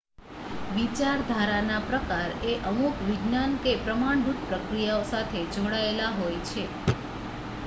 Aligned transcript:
વિચારધારાનાં 0.69 1.85
પ્રકાર 1.85 2.31
એ 2.45 2.57
અમુક 2.69 3.05
વિજ્ઞાન 3.05 3.53
કે 3.63 3.77
પ્રમાણભૂત 3.83 4.43
પ્રક્રિયાઓ 4.49 5.07
સાથે 5.07 5.47
જોડાયેલા 5.53 6.11
હોય 6.17 6.43
છે 6.47 6.67